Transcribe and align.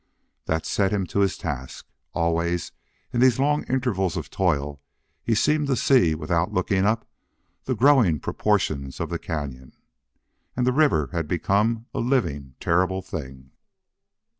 That 0.45 0.65
set 0.65 0.91
him 0.91 1.05
to 1.13 1.19
his 1.19 1.37
task. 1.37 1.85
Always 2.15 2.71
in 3.13 3.19
these 3.19 3.37
long 3.37 3.63
intervals 3.65 4.17
of 4.17 4.31
toil 4.31 4.81
he 5.23 5.35
seemed 5.35 5.67
to 5.67 5.75
see, 5.75 6.15
without 6.15 6.51
looking 6.51 6.85
up, 6.85 7.07
the 7.65 7.75
growing 7.75 8.19
proportions 8.19 8.99
of 8.99 9.09
the 9.11 9.19
cañon. 9.19 9.73
And 10.57 10.65
the 10.65 10.73
river 10.73 11.09
had 11.11 11.27
become 11.27 11.85
a 11.93 11.99
living, 11.99 12.55
terrible 12.59 13.03
thing. 13.03 13.51